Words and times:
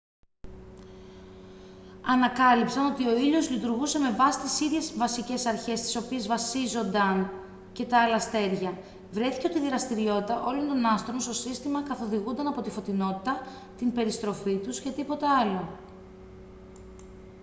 ανακάλυψαν 2.01 2.85
ότι 2.85 3.07
ο 3.07 3.17
ήλιος 3.17 3.49
λειτουργούσε 3.49 3.99
με 3.99 4.11
βάση 4.11 4.39
τις 4.39 4.59
ίδιες 4.59 4.93
βασικές 4.97 5.45
αρχές 5.45 5.79
στις 5.79 5.95
οποίες 5.95 6.27
βασίζονταν 6.27 7.31
και 7.73 7.85
τα 7.85 7.99
άλλα 8.01 8.15
αστέρια 8.15 8.77
βρέθηκε 9.11 9.47
ότι 9.47 9.59
η 9.59 9.67
δραστηριότητα 9.67 10.43
όλων 10.45 10.67
των 10.67 10.85
άστρων 10.85 11.19
στο 11.19 11.33
σύστημα 11.33 11.81
καθοδηγούνταν 11.83 12.47
από 12.47 12.61
τη 12.61 12.69
φωτεινότητα 12.69 13.41
την 13.77 13.91
περιστροφή 13.93 14.57
τους 14.57 14.79
και 14.81 14.91
τίποτα 14.91 15.39
άλλο 15.39 15.69